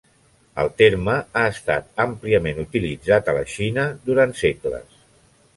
[0.61, 5.01] El terme ha estat àmpliament utilitzat a la Xina durant segles.